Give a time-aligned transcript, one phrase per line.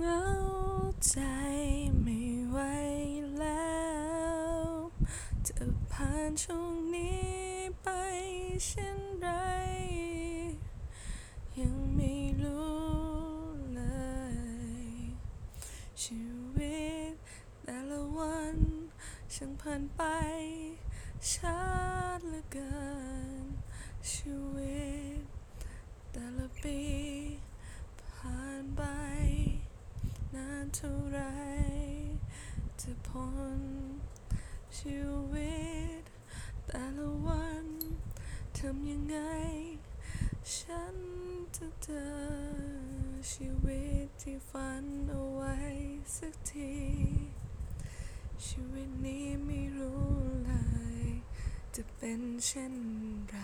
[0.00, 0.24] เงา
[1.08, 1.16] ใจ
[2.02, 2.58] ไม่ไหว
[3.38, 3.76] แล้
[4.64, 4.68] ว
[5.48, 5.58] จะ
[5.92, 7.30] ผ่านช่วงนี้
[7.82, 7.88] ไป
[8.66, 9.28] เช่นไร
[11.58, 12.12] ยังไม่
[12.42, 12.86] รู้
[13.74, 13.82] เล
[14.34, 14.86] ย
[16.02, 16.22] ชี
[16.56, 17.12] วิต
[17.64, 18.56] แต่ละวัน
[19.34, 20.02] ช่างผ่านไป
[21.32, 21.60] ช้า
[22.26, 22.76] เหลือเกิ
[23.42, 23.44] น
[24.10, 31.20] ชีวิตานเท่าไร
[32.80, 33.26] จะพ้
[33.60, 33.62] น
[34.78, 34.98] ชี
[35.32, 35.56] วิ
[36.00, 36.02] ต
[36.66, 37.66] แต่ละวัน
[38.58, 39.16] ทำยังไง
[40.56, 40.96] ฉัน
[41.56, 42.08] จะเจอ
[43.32, 45.54] ชีวิตที่ฝันเอาไว้
[46.16, 46.74] สักที
[48.46, 50.06] ชีวิตนี้ไม่รู้
[50.44, 50.52] เล
[51.02, 51.04] ย
[51.74, 52.74] จะเป็นเช่น
[53.30, 53.36] ไร